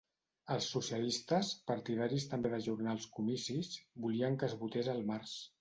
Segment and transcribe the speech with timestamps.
[0.53, 3.73] Els socialistes, partidaris també d’ajornar els comicis,
[4.07, 5.41] volien que es votés al març.